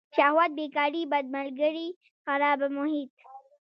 [0.15, 1.87] شهوت بیکاري بد ملگري
[2.25, 3.11] خرابه محیط.